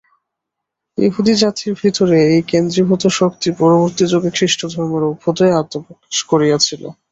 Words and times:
য়াহুদী 0.97 1.33
জাতির 1.41 1.71
ভিতরে 1.81 2.17
এই 2.29 2.41
কেন্দ্রীভূত 2.51 3.03
শক্তি 3.19 3.49
পরবর্তী 3.59 4.03
যুগে 4.11 4.29
খ্রীষ্টধর্মের 4.37 5.03
অভ্যুদয়ে 5.09 5.57
আত্মপ্রকাশ 5.61 6.17
করিয়াছিল। 6.31 6.83